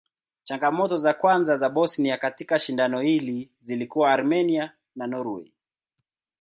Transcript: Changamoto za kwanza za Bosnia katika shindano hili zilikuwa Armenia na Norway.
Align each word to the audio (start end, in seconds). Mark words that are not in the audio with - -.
Changamoto 0.43 0.97
za 0.97 1.13
kwanza 1.13 1.57
za 1.57 1.69
Bosnia 1.69 2.17
katika 2.17 2.59
shindano 2.59 2.99
hili 3.01 3.49
zilikuwa 3.63 4.11
Armenia 4.13 4.71
na 4.95 5.07
Norway. 5.07 5.51